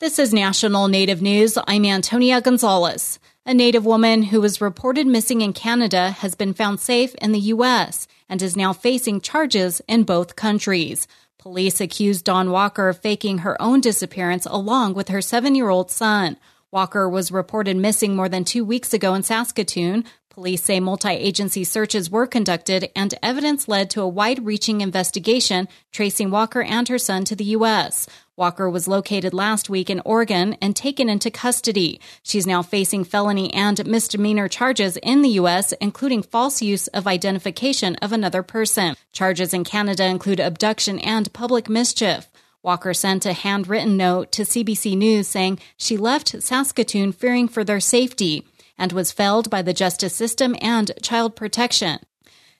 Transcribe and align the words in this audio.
This 0.00 0.18
is 0.18 0.34
National 0.34 0.88
Native 0.88 1.22
News. 1.22 1.56
I'm 1.68 1.84
Antonia 1.84 2.40
Gonzalez. 2.40 3.20
A 3.46 3.54
Native 3.54 3.86
woman 3.86 4.24
who 4.24 4.40
was 4.40 4.60
reported 4.60 5.06
missing 5.06 5.40
in 5.40 5.52
Canada 5.52 6.10
has 6.10 6.34
been 6.34 6.52
found 6.52 6.80
safe 6.80 7.14
in 7.22 7.30
the 7.30 7.38
U.S. 7.38 8.08
and 8.28 8.42
is 8.42 8.56
now 8.56 8.72
facing 8.72 9.20
charges 9.20 9.80
in 9.86 10.02
both 10.02 10.34
countries. 10.34 11.06
Police 11.38 11.80
accused 11.80 12.24
Dawn 12.24 12.50
Walker 12.50 12.88
of 12.88 12.98
faking 12.98 13.38
her 13.38 13.56
own 13.62 13.80
disappearance 13.80 14.46
along 14.46 14.94
with 14.94 15.10
her 15.10 15.22
seven 15.22 15.54
year 15.54 15.68
old 15.68 15.92
son. 15.92 16.38
Walker 16.72 17.08
was 17.08 17.30
reported 17.30 17.76
missing 17.76 18.16
more 18.16 18.28
than 18.28 18.42
two 18.42 18.64
weeks 18.64 18.92
ago 18.92 19.14
in 19.14 19.22
Saskatoon. 19.22 20.04
Police 20.34 20.64
say 20.64 20.80
multi 20.80 21.10
agency 21.10 21.62
searches 21.62 22.10
were 22.10 22.26
conducted 22.26 22.90
and 22.96 23.14
evidence 23.22 23.68
led 23.68 23.88
to 23.90 24.00
a 24.00 24.08
wide 24.08 24.44
reaching 24.44 24.80
investigation 24.80 25.68
tracing 25.92 26.28
Walker 26.28 26.60
and 26.60 26.88
her 26.88 26.98
son 26.98 27.24
to 27.26 27.36
the 27.36 27.44
U.S. 27.58 28.08
Walker 28.34 28.68
was 28.68 28.88
located 28.88 29.32
last 29.32 29.70
week 29.70 29.88
in 29.88 30.02
Oregon 30.04 30.56
and 30.60 30.74
taken 30.74 31.08
into 31.08 31.30
custody. 31.30 32.00
She's 32.24 32.48
now 32.48 32.62
facing 32.62 33.04
felony 33.04 33.54
and 33.54 33.86
misdemeanor 33.86 34.48
charges 34.48 34.96
in 34.96 35.22
the 35.22 35.36
U.S., 35.40 35.70
including 35.74 36.24
false 36.24 36.60
use 36.60 36.88
of 36.88 37.06
identification 37.06 37.94
of 38.02 38.10
another 38.10 38.42
person. 38.42 38.96
Charges 39.12 39.54
in 39.54 39.62
Canada 39.62 40.04
include 40.04 40.40
abduction 40.40 40.98
and 40.98 41.32
public 41.32 41.68
mischief. 41.68 42.28
Walker 42.60 42.92
sent 42.92 43.24
a 43.24 43.34
handwritten 43.34 43.96
note 43.96 44.32
to 44.32 44.42
CBC 44.42 44.96
News 44.96 45.28
saying 45.28 45.60
she 45.76 45.96
left 45.96 46.42
Saskatoon 46.42 47.12
fearing 47.12 47.46
for 47.46 47.62
their 47.62 47.78
safety 47.78 48.44
and 48.76 48.92
was 48.92 49.12
felled 49.12 49.50
by 49.50 49.62
the 49.62 49.72
justice 49.72 50.14
system 50.14 50.56
and 50.60 50.90
child 51.02 51.36
protection. 51.36 51.98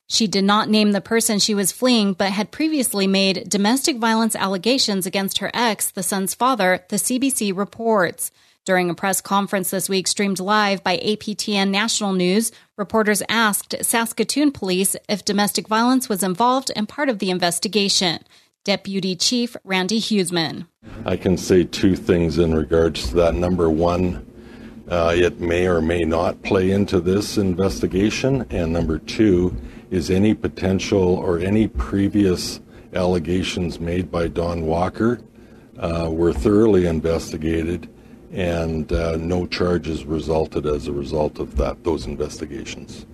She 0.06 0.26
did 0.26 0.44
not 0.44 0.68
name 0.68 0.92
the 0.92 1.00
person 1.00 1.38
she 1.38 1.54
was 1.54 1.72
fleeing, 1.72 2.12
but 2.12 2.30
had 2.30 2.50
previously 2.50 3.06
made 3.06 3.48
domestic 3.48 3.96
violence 3.96 4.36
allegations 4.36 5.06
against 5.06 5.38
her 5.38 5.50
ex, 5.54 5.90
the 5.90 6.02
son's 6.02 6.34
father, 6.34 6.84
the 6.88 6.96
CBC 6.96 7.56
reports. 7.56 8.30
During 8.66 8.88
a 8.88 8.94
press 8.94 9.20
conference 9.20 9.70
this 9.70 9.90
week 9.90 10.06
streamed 10.06 10.40
live 10.40 10.82
by 10.82 10.96
APTN 10.98 11.68
National 11.68 12.12
News, 12.12 12.50
reporters 12.78 13.22
asked 13.28 13.74
Saskatoon 13.82 14.52
police 14.52 14.96
if 15.08 15.24
domestic 15.24 15.68
violence 15.68 16.08
was 16.08 16.22
involved 16.22 16.70
and 16.74 16.88
part 16.88 17.08
of 17.08 17.18
the 17.18 17.30
investigation. 17.30 18.20
Deputy 18.64 19.16
Chief 19.16 19.54
Randy 19.64 20.00
Huisman. 20.00 20.66
I 21.04 21.18
can 21.18 21.36
say 21.36 21.64
two 21.64 21.94
things 21.94 22.38
in 22.38 22.54
regards 22.54 23.08
to 23.08 23.16
that. 23.16 23.34
Number 23.34 23.68
one, 23.68 24.24
uh, 24.88 25.14
it 25.16 25.40
may 25.40 25.66
or 25.66 25.80
may 25.80 26.04
not 26.04 26.42
play 26.42 26.70
into 26.70 27.00
this 27.00 27.38
investigation. 27.38 28.46
And 28.50 28.72
number 28.72 28.98
two, 28.98 29.56
is 29.94 30.10
any 30.10 30.34
potential 30.34 31.14
or 31.14 31.38
any 31.38 31.68
previous 31.68 32.60
allegations 32.94 33.78
made 33.78 34.10
by 34.10 34.26
Dawn 34.26 34.66
Walker 34.66 35.20
uh, 35.78 36.08
were 36.10 36.32
thoroughly 36.32 36.86
investigated 36.86 37.88
and 38.32 38.92
uh, 38.92 39.16
no 39.16 39.46
charges 39.46 40.04
resulted 40.04 40.66
as 40.66 40.88
a 40.88 40.92
result 40.92 41.38
of 41.38 41.56
that 41.56 41.84
those 41.84 42.06
investigations. 42.06 43.06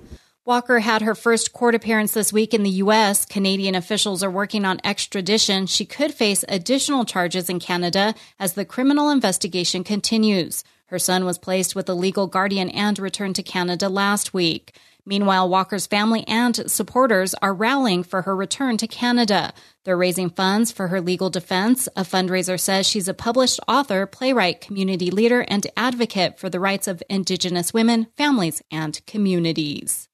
Walker 0.46 0.78
had 0.78 1.02
her 1.02 1.14
first 1.14 1.52
court 1.52 1.74
appearance 1.74 2.12
this 2.12 2.32
week 2.32 2.54
in 2.54 2.62
the 2.62 2.70
U.S. 2.70 3.26
Canadian 3.26 3.74
officials 3.74 4.22
are 4.22 4.30
working 4.30 4.64
on 4.64 4.80
extradition. 4.82 5.66
She 5.66 5.84
could 5.84 6.14
face 6.14 6.46
additional 6.48 7.04
charges 7.04 7.50
in 7.50 7.60
Canada 7.60 8.14
as 8.38 8.54
the 8.54 8.64
criminal 8.64 9.10
investigation 9.10 9.84
continues. 9.84 10.64
Her 10.90 10.98
son 10.98 11.24
was 11.24 11.38
placed 11.38 11.76
with 11.76 11.88
a 11.88 11.94
legal 11.94 12.26
guardian 12.26 12.68
and 12.68 12.98
returned 12.98 13.36
to 13.36 13.44
Canada 13.44 13.88
last 13.88 14.34
week. 14.34 14.76
Meanwhile, 15.06 15.48
Walker's 15.48 15.86
family 15.86 16.26
and 16.26 16.68
supporters 16.68 17.32
are 17.34 17.54
rallying 17.54 18.02
for 18.02 18.22
her 18.22 18.34
return 18.34 18.76
to 18.78 18.88
Canada. 18.88 19.52
They're 19.84 19.96
raising 19.96 20.30
funds 20.30 20.72
for 20.72 20.88
her 20.88 21.00
legal 21.00 21.30
defense. 21.30 21.88
A 21.96 22.02
fundraiser 22.02 22.58
says 22.58 22.88
she's 22.88 23.08
a 23.08 23.14
published 23.14 23.60
author, 23.68 24.04
playwright, 24.04 24.60
community 24.60 25.12
leader, 25.12 25.44
and 25.46 25.64
advocate 25.76 26.40
for 26.40 26.50
the 26.50 26.60
rights 26.60 26.88
of 26.88 27.02
Indigenous 27.08 27.72
women, 27.72 28.08
families, 28.16 28.60
and 28.70 29.00
communities. 29.06 30.09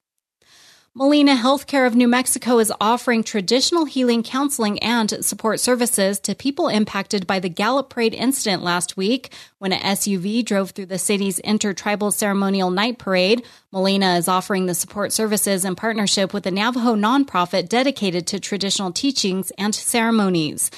Molina 0.99 1.35
Healthcare 1.35 1.87
of 1.87 1.95
New 1.95 2.09
Mexico 2.09 2.59
is 2.59 2.73
offering 2.81 3.23
traditional 3.23 3.84
healing 3.84 4.23
counseling 4.23 4.79
and 4.79 5.23
support 5.23 5.61
services 5.61 6.19
to 6.21 6.34
people 6.34 6.69
impacted 6.69 7.27
by 7.27 7.39
the 7.39 7.51
Gallup 7.51 7.91
Parade 7.91 8.15
incident 8.15 8.62
last 8.62 8.97
week 8.97 9.31
when 9.59 9.75
an 9.75 9.81
SUV 9.81 10.43
drove 10.43 10.71
through 10.71 10.87
the 10.87 10.97
city's 10.97 11.39
intertribal 11.41 12.11
ceremonial 12.11 12.71
night 12.71 12.97
parade. 12.99 13.45
Molina 13.73 14.15
is 14.15 14.27
offering 14.27 14.65
the 14.65 14.75
support 14.75 15.12
services 15.12 15.67
in 15.67 15.77
partnership 15.77 16.33
with 16.33 16.47
a 16.47 16.51
Navajo 16.51 16.95
nonprofit 16.97 17.69
dedicated 17.69 18.27
to 18.29 18.41
traditional 18.41 18.91
teachings 18.91 19.53
and 19.59 19.75
ceremonies. 19.75 20.71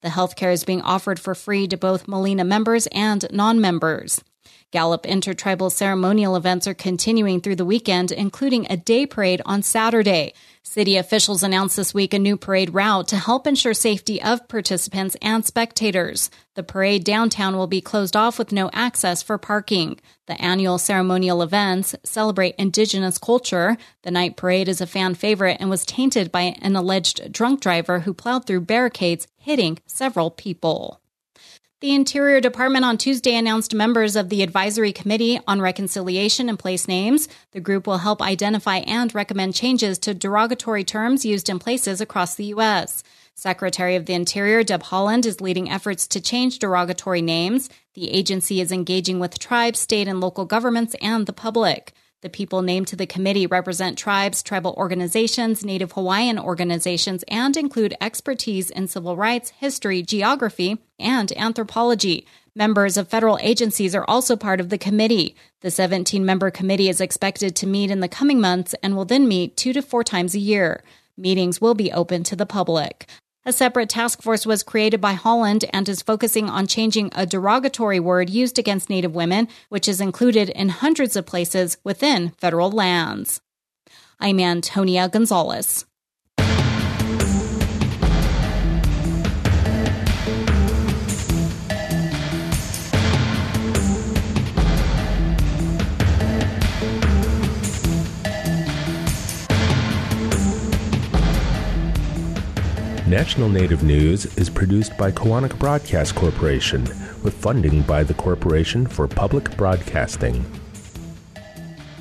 The 0.00 0.08
healthcare 0.08 0.54
is 0.54 0.64
being 0.64 0.80
offered 0.80 1.20
for 1.20 1.34
free 1.34 1.68
to 1.68 1.76
both 1.76 2.08
Molina 2.08 2.44
members 2.44 2.86
and 2.92 3.26
non 3.30 3.60
members. 3.60 4.22
Gallup 4.72 5.06
intertribal 5.06 5.70
ceremonial 5.70 6.36
events 6.36 6.66
are 6.66 6.74
continuing 6.74 7.40
through 7.40 7.56
the 7.56 7.64
weekend, 7.64 8.12
including 8.12 8.66
a 8.68 8.76
day 8.76 9.06
parade 9.06 9.40
on 9.46 9.62
Saturday. 9.62 10.34
City 10.62 10.96
officials 10.96 11.44
announced 11.44 11.76
this 11.76 11.94
week 11.94 12.12
a 12.12 12.18
new 12.18 12.36
parade 12.36 12.74
route 12.74 13.06
to 13.08 13.16
help 13.16 13.46
ensure 13.46 13.72
safety 13.72 14.20
of 14.20 14.48
participants 14.48 15.16
and 15.22 15.44
spectators. 15.44 16.28
The 16.54 16.64
parade 16.64 17.04
downtown 17.04 17.56
will 17.56 17.68
be 17.68 17.80
closed 17.80 18.16
off 18.16 18.38
with 18.38 18.50
no 18.50 18.68
access 18.72 19.22
for 19.22 19.38
parking. 19.38 20.00
The 20.26 20.40
annual 20.42 20.78
ceremonial 20.78 21.40
events 21.40 21.94
celebrate 22.02 22.56
indigenous 22.58 23.16
culture. 23.16 23.76
The 24.02 24.10
night 24.10 24.36
parade 24.36 24.68
is 24.68 24.80
a 24.80 24.86
fan 24.86 25.14
favorite 25.14 25.58
and 25.60 25.70
was 25.70 25.86
tainted 25.86 26.32
by 26.32 26.56
an 26.60 26.74
alleged 26.74 27.32
drunk 27.32 27.60
driver 27.60 28.00
who 28.00 28.12
plowed 28.12 28.46
through 28.46 28.62
barricades, 28.62 29.28
hitting 29.36 29.78
several 29.86 30.30
people. 30.30 31.00
The 31.82 31.94
Interior 31.94 32.40
Department 32.40 32.86
on 32.86 32.96
Tuesday 32.96 33.36
announced 33.36 33.74
members 33.74 34.16
of 34.16 34.30
the 34.30 34.42
Advisory 34.42 34.94
Committee 34.94 35.40
on 35.46 35.60
Reconciliation 35.60 36.48
and 36.48 36.58
Place 36.58 36.88
Names. 36.88 37.28
The 37.52 37.60
group 37.60 37.86
will 37.86 37.98
help 37.98 38.22
identify 38.22 38.78
and 38.78 39.14
recommend 39.14 39.54
changes 39.54 39.98
to 39.98 40.14
derogatory 40.14 40.84
terms 40.84 41.26
used 41.26 41.50
in 41.50 41.58
places 41.58 42.00
across 42.00 42.34
the 42.34 42.46
U.S. 42.46 43.02
Secretary 43.34 43.94
of 43.94 44.06
the 44.06 44.14
Interior 44.14 44.62
Deb 44.62 44.84
Haaland 44.84 45.26
is 45.26 45.42
leading 45.42 45.68
efforts 45.68 46.06
to 46.06 46.18
change 46.18 46.60
derogatory 46.60 47.20
names. 47.20 47.68
The 47.92 48.10
agency 48.10 48.62
is 48.62 48.72
engaging 48.72 49.18
with 49.18 49.38
tribes, 49.38 49.78
state, 49.78 50.08
and 50.08 50.18
local 50.18 50.46
governments 50.46 50.96
and 51.02 51.26
the 51.26 51.34
public. 51.34 51.92
The 52.26 52.30
people 52.30 52.60
named 52.60 52.88
to 52.88 52.96
the 52.96 53.06
committee 53.06 53.46
represent 53.46 53.96
tribes, 53.96 54.42
tribal 54.42 54.74
organizations, 54.76 55.64
Native 55.64 55.92
Hawaiian 55.92 56.40
organizations, 56.40 57.22
and 57.28 57.56
include 57.56 57.94
expertise 58.00 58.68
in 58.68 58.88
civil 58.88 59.16
rights, 59.16 59.50
history, 59.50 60.02
geography, 60.02 60.78
and 60.98 61.30
anthropology. 61.36 62.26
Members 62.52 62.96
of 62.96 63.06
federal 63.06 63.38
agencies 63.40 63.94
are 63.94 64.04
also 64.08 64.34
part 64.34 64.58
of 64.58 64.70
the 64.70 64.76
committee. 64.76 65.36
The 65.60 65.70
17 65.70 66.26
member 66.26 66.50
committee 66.50 66.88
is 66.88 67.00
expected 67.00 67.54
to 67.54 67.66
meet 67.68 67.92
in 67.92 68.00
the 68.00 68.08
coming 68.08 68.40
months 68.40 68.74
and 68.82 68.96
will 68.96 69.04
then 69.04 69.28
meet 69.28 69.56
two 69.56 69.72
to 69.72 69.80
four 69.80 70.02
times 70.02 70.34
a 70.34 70.40
year. 70.40 70.82
Meetings 71.16 71.60
will 71.60 71.74
be 71.74 71.92
open 71.92 72.24
to 72.24 72.34
the 72.34 72.44
public. 72.44 73.06
A 73.48 73.52
separate 73.52 73.88
task 73.88 74.22
force 74.22 74.44
was 74.44 74.64
created 74.64 75.00
by 75.00 75.14
Haaland 75.14 75.70
and 75.72 75.88
is 75.88 76.02
focusing 76.02 76.50
on 76.50 76.66
changing 76.66 77.12
a 77.14 77.24
derogatory 77.24 78.00
word 78.00 78.28
used 78.28 78.58
against 78.58 78.90
Native 78.90 79.14
women, 79.14 79.46
which 79.68 79.86
is 79.86 80.00
included 80.00 80.48
in 80.48 80.68
hundreds 80.68 81.14
of 81.14 81.26
places 81.26 81.78
within 81.84 82.30
federal 82.38 82.72
lands. 82.72 83.40
I'm 84.18 84.40
Antonia 84.40 85.08
Gonzalez. 85.08 85.86
National 103.06 103.48
Native 103.48 103.84
News 103.84 104.26
is 104.36 104.50
produced 104.50 104.98
by 104.98 105.12
Koahnic 105.12 105.56
Broadcast 105.60 106.16
Corporation 106.16 106.82
with 107.22 107.34
funding 107.34 107.82
by 107.82 108.02
the 108.02 108.14
Corporation 108.14 108.84
for 108.84 109.06
Public 109.06 109.56
Broadcasting. 109.56 110.44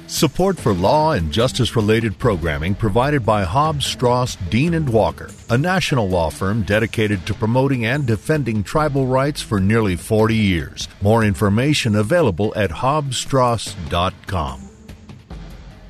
Support 0.08 0.58
for 0.58 0.74
law 0.74 1.12
and 1.12 1.32
justice 1.32 1.76
related 1.76 2.18
programming 2.18 2.74
provided 2.74 3.24
by 3.24 3.44
Hobbs, 3.44 3.86
Strauss, 3.86 4.36
Dean, 4.50 4.74
and 4.74 4.90
Walker, 4.90 5.30
a 5.48 5.60
national 5.60 6.10
law 6.10 6.32
firm 6.32 6.64
dedicated 6.64 7.24
to 7.28 7.36
promoting 7.36 7.86
and 7.86 8.08
defending 8.08 8.64
tribal 8.64 9.06
rights 9.06 9.44
for 9.44 9.60
nearly 9.60 9.96
40 9.96 10.36
years. 10.36 10.88
More 11.04 11.24
information 11.24 11.96
available 11.96 12.52
at 12.56 12.72
hobbsstrauss.com. 12.72 14.75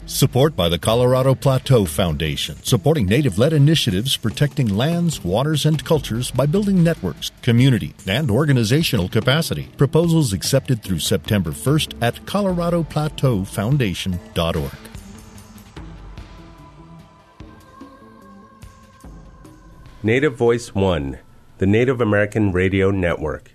Support 0.08 0.56
by 0.56 0.70
the 0.70 0.78
Colorado 0.78 1.34
Plateau 1.34 1.86
Foundation, 1.86 2.58
supporting 2.62 3.08
native 3.08 3.40
led 3.40 3.54
initiatives 3.54 4.16
protecting 4.16 4.78
lands, 4.78 5.24
waters, 5.24 5.66
and 5.66 5.84
cultures 5.84 6.30
by 6.30 6.46
building 6.46 6.84
networks, 6.84 7.32
community, 7.42 7.96
and 8.06 8.30
organizational 8.30 9.10
capacity. 9.10 9.68
Proposals 9.78 10.32
accepted 10.32 10.84
through 10.84 11.00
September 11.00 11.50
1st 11.50 12.04
at 12.04 12.24
coloradoplateaufoundation.org. 12.28 14.72
Native 20.04 20.38
Voice 20.38 20.76
One, 20.76 21.18
the 21.58 21.66
Native 21.66 22.00
American 22.00 22.52
Radio 22.52 22.92
Network. 22.92 23.55